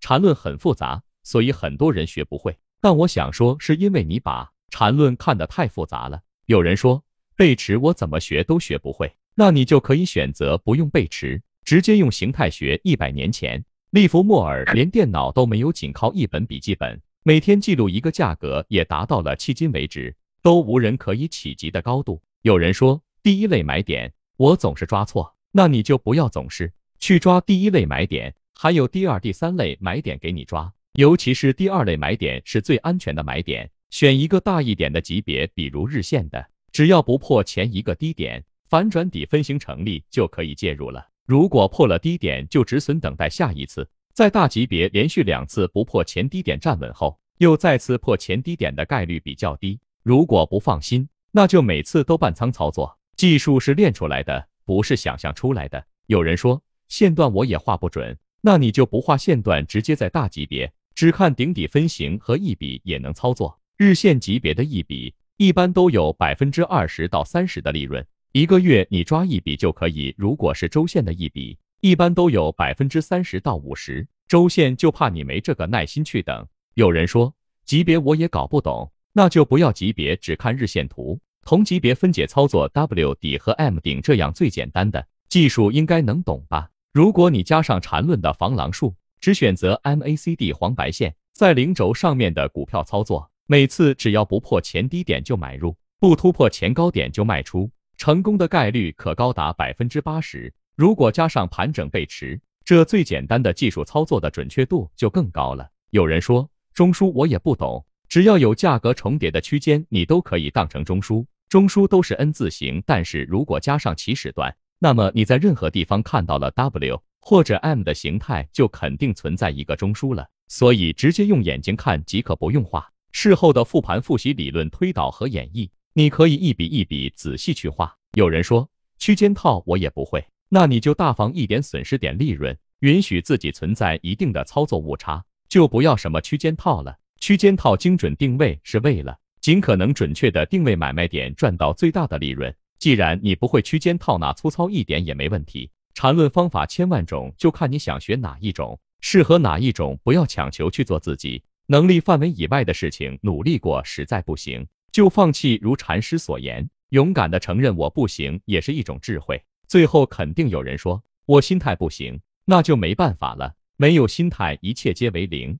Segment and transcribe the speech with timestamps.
[0.00, 2.56] 缠论很复杂，所以很多人学不会。
[2.80, 6.20] 但我想说，是因为你把缠论看得太复杂了。
[6.46, 7.04] 有人说
[7.36, 12.80] 背驰我怎么学都学不会，那你就可以选择不用背驰，直接用形态学。
[12.84, 22.22] 一百年前，利弗莫尔连电脑都没有，仅靠一本笔记本，每天记录一个价格，也达到了迄今为止都无人可以企及的高度。
[22.42, 30.72] 有人说第一类买点，我总是抓错，那你就不要总是去抓第一类买点，还有第二、第三类买点给你抓。
[30.94, 41.06] 尤其是第二类买点是最安全的买点，选一个大一点的级别，比如日线的，只要不破前一个低点，反转底分型成立就可以介入了。
[41.24, 43.88] 如果破了低点，就止损等待下一次。
[44.12, 49.78] 在大级别连续两次不破前低点站稳后，又再次破前低点的概率比较低。
[50.02, 52.98] 如果不放心，那就每次都半仓操作。
[53.16, 55.84] 技术是练出来的，不是想象出来的。
[56.06, 60.72] 有人说线段我也画不准，那你就不画线段，直接在大级别。
[60.94, 70.12] 只看顶底分型和一笔也能操作，日线级别的一笔一般都有百分之二十到三十的利润，一个月你抓一笔就可以。
[70.18, 76.44] 如果是周线的一笔，一般都有百分之三十到五十，周线就怕你没这个耐心去等。
[76.74, 77.32] 有人说
[77.64, 86.68] 级别我也搞不懂，那就不要级别，只看日线图，同级别分解操作 W 底和 M 顶，这样最简单的技术应该能懂吧？
[86.92, 88.94] 如果你加上缠论的防狼术。
[89.20, 100.54] 只选择 MACD 黄白线在零轴上面的股票操作，每次只要不破前低点就买入，不突破前高点就卖出，成功的概率可高达百分之八十。
[100.76, 105.68] 如果加上盘整背驰，这最简单的技术操作的准确度就更高了。
[105.90, 111.26] 有人说中枢我也不懂，只要有价格重叠的区间，你都可以当成中枢。
[111.48, 117.02] 中枢都是 N 字形，但是如果加上起始段，那么你在任何地方看到了 W。
[117.20, 122.88] 或者 M 的形态就肯定存在一个中枢了，所以直接用眼睛看即可，不用画。
[123.12, 127.94] 事后的复盘复习理论推导和演绎，你可以一笔一笔仔细去画。
[128.12, 128.66] 有人说
[128.98, 136.96] 区间套我也不会，那你就大方一点，损失点利润，允许自己存在一定的操作误差，就不要什么区间套了。
[137.20, 142.54] 区间套精准定位是为了尽可能准确的定位买卖点，赚到最大的利润。
[142.78, 145.70] 既然你不会区间套，那粗糙一点也没问题。
[145.94, 149.98] 缠论方法千万种，就看你想学哪一种，适合哪一种。
[150.04, 155.58] 不要强求去做自己能力范围以外的事情，努力过实在不行就放弃。
[155.60, 159.42] 如禅师所言，勇敢的承认我不行，也是一种智慧。
[159.66, 163.54] 最后肯定有人说我心态不行，那就没办法了。
[163.76, 165.58] 没有心态，一切皆为零。